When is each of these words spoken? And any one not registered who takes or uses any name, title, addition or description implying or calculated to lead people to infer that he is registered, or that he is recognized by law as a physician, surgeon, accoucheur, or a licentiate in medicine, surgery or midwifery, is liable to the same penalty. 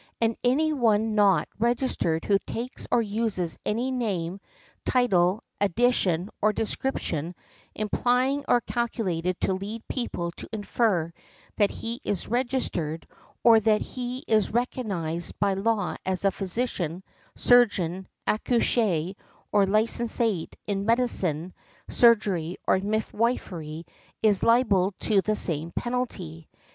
And 0.19 0.35
any 0.43 0.73
one 0.73 1.13
not 1.13 1.47
registered 1.59 2.25
who 2.25 2.39
takes 2.39 2.87
or 2.89 3.03
uses 3.03 3.59
any 3.63 3.91
name, 3.91 4.39
title, 4.83 5.43
addition 5.59 6.31
or 6.41 6.51
description 6.53 7.35
implying 7.75 8.43
or 8.47 8.61
calculated 8.61 9.39
to 9.41 9.53
lead 9.53 9.87
people 9.87 10.31
to 10.37 10.49
infer 10.51 11.13
that 11.57 11.69
he 11.69 12.01
is 12.03 12.27
registered, 12.27 13.05
or 13.43 13.59
that 13.59 13.81
he 13.81 14.23
is 14.27 14.49
recognized 14.51 15.37
by 15.39 15.53
law 15.53 15.95
as 16.03 16.25
a 16.25 16.31
physician, 16.31 17.03
surgeon, 17.35 18.07
accoucheur, 18.25 19.13
or 19.51 19.61
a 19.63 19.67
licentiate 19.67 20.55
in 20.65 20.83
medicine, 20.83 21.53
surgery 21.89 22.57
or 22.65 22.79
midwifery, 22.79 23.85
is 24.23 24.41
liable 24.41 24.95
to 25.01 25.21
the 25.21 25.35
same 25.35 25.69
penalty. 25.73 26.49